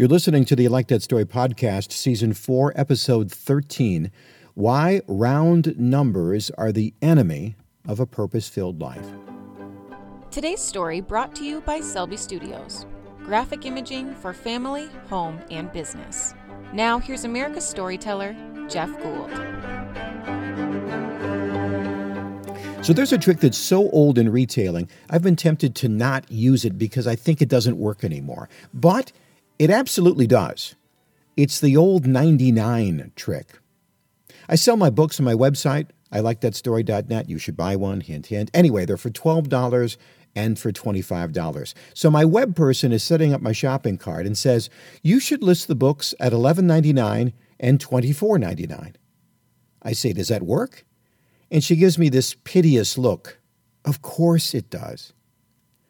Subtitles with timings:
[0.00, 4.10] You're listening to the Like That Story podcast, season 4, episode 13
[4.54, 7.54] Why Round Numbers Are the Enemy
[7.86, 9.06] of a Purpose Filled Life.
[10.30, 12.86] Today's story brought to you by Selby Studios,
[13.18, 16.32] graphic imaging for family, home, and business.
[16.72, 18.34] Now, here's America's storyteller,
[18.70, 19.30] Jeff Gould.
[22.82, 26.64] So, there's a trick that's so old in retailing, I've been tempted to not use
[26.64, 28.48] it because I think it doesn't work anymore.
[28.72, 29.12] But
[29.60, 30.74] it absolutely does.
[31.36, 33.58] It's the old 99 trick.
[34.48, 35.90] I sell my books on my website.
[36.10, 37.28] I like that story.net.
[37.28, 38.00] You should buy one.
[38.00, 38.50] Hint, hint.
[38.54, 39.98] Anyway, they're for $12
[40.34, 41.74] and for $25.
[41.92, 44.70] So my web person is setting up my shopping cart and says,
[45.02, 48.94] You should list the books at $11.99 and $24.99.
[49.82, 50.86] I say, Does that work?
[51.50, 53.40] And she gives me this piteous look.
[53.84, 55.12] Of course it does.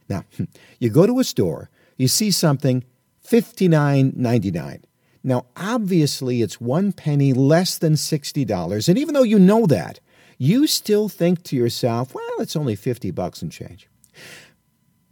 [0.08, 0.24] Now,
[0.80, 2.82] you go to a store, you see something,
[3.30, 4.82] $59.99.
[5.22, 8.88] Now, obviously, it's one penny less than $60.
[8.88, 10.00] And even though you know that,
[10.38, 13.88] you still think to yourself, well, it's only 50 bucks and change.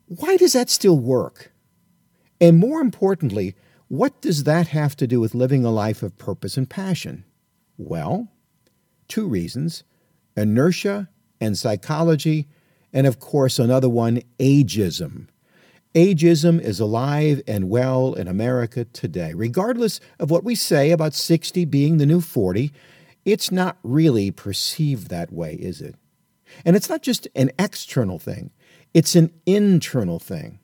[0.06, 1.52] Why does that still work?
[2.40, 3.54] And more importantly,
[3.88, 7.24] what does that have to do with living a life of purpose and passion?
[7.76, 8.28] Well,
[9.06, 9.84] two reasons
[10.36, 11.08] inertia
[11.40, 12.46] and psychology,
[12.92, 15.26] and of course, another one, ageism.
[15.94, 19.32] Ageism is alive and well in America today.
[19.34, 22.70] Regardless of what we say about 60 being the new 40,
[23.24, 25.94] it's not really perceived that way, is it?
[26.64, 28.50] And it's not just an external thing,
[28.92, 30.58] it's an internal thing.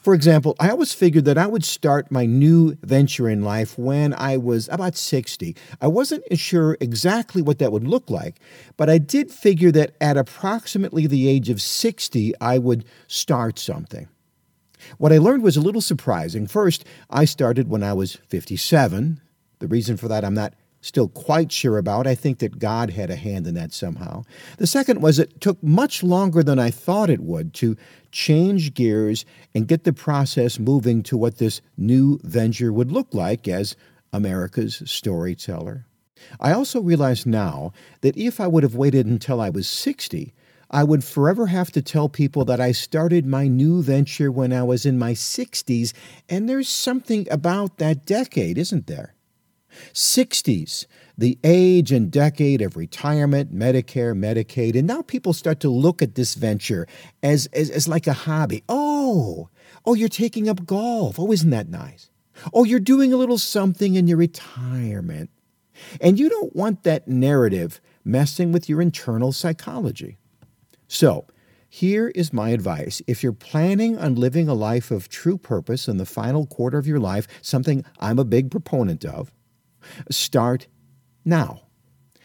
[0.00, 4.12] For example, I always figured that I would start my new venture in life when
[4.12, 5.56] I was about 60.
[5.80, 8.40] I wasn't sure exactly what that would look like,
[8.76, 14.08] but I did figure that at approximately the age of 60, I would start something.
[14.98, 16.46] What I learned was a little surprising.
[16.46, 19.20] First, I started when I was 57.
[19.58, 22.06] The reason for that I'm not still quite sure about.
[22.06, 24.24] I think that God had a hand in that somehow.
[24.58, 27.76] The second was it took much longer than I thought it would to
[28.12, 33.48] change gears and get the process moving to what this new venture would look like
[33.48, 33.76] as
[34.12, 35.84] America's storyteller.
[36.40, 40.32] I also realize now that if I would have waited until I was 60,
[40.70, 44.62] I would forever have to tell people that I started my new venture when I
[44.62, 45.94] was in my 60s,
[46.28, 49.14] and there's something about that decade, isn't there?
[49.92, 50.86] 60s,
[51.16, 56.14] the age and decade of retirement, Medicare, Medicaid, and now people start to look at
[56.14, 56.86] this venture
[57.22, 58.62] as, as, as like a hobby.
[58.68, 59.48] Oh,
[59.84, 61.18] oh, you're taking up golf.
[61.18, 62.10] Oh, isn't that nice?
[62.52, 65.30] Oh, you're doing a little something in your retirement.
[66.00, 70.18] And you don't want that narrative messing with your internal psychology.
[70.88, 71.26] So,
[71.68, 73.02] here is my advice.
[73.06, 76.86] If you're planning on living a life of true purpose in the final quarter of
[76.86, 79.30] your life, something I'm a big proponent of,
[80.10, 80.66] start
[81.26, 81.60] now.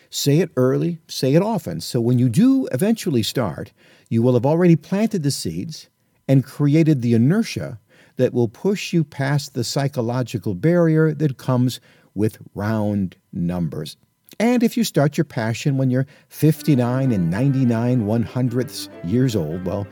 [0.10, 3.74] Say it early, say it often, so when you do eventually start,
[4.10, 5.90] you will have already planted the seeds
[6.28, 7.80] and created the inertia
[8.16, 11.82] that will push you past the psychological barrier that comes
[12.14, 13.98] with round numbers.
[14.40, 19.66] And if you start your passion when you're 59 and 99 one hundredths years old,
[19.66, 19.88] well,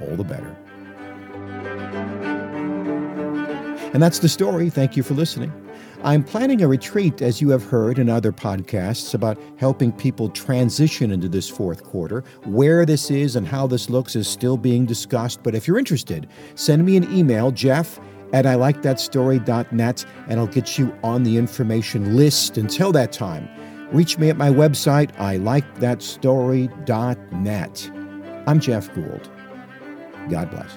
[0.00, 0.56] all the better.
[3.92, 4.70] And that's the story.
[4.70, 5.52] Thank you for listening.
[6.02, 11.10] I'm planning a retreat, as you have heard in other podcasts, about helping people transition
[11.10, 12.24] into this fourth quarter.
[12.44, 16.28] Where this is and how this looks is still being discussed, but if you're interested,
[16.56, 17.98] send me an email, jeff
[18.34, 23.48] at ilikethatstory.net, and I'll get you on the information list until that time.
[23.94, 27.90] Reach me at my website, ilikethatstory.net.
[28.48, 29.30] I'm Jeff Gould.
[30.28, 30.76] God bless.